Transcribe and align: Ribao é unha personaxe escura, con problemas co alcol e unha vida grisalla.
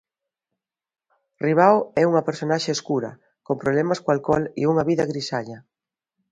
Ribao 1.45 1.77
é 2.01 2.03
unha 2.11 2.25
personaxe 2.29 2.71
escura, 2.73 3.11
con 3.45 3.55
problemas 3.63 3.99
co 4.03 4.09
alcol 4.11 4.43
e 4.61 4.63
unha 4.71 4.87
vida 4.89 5.09
grisalla. 5.11 5.57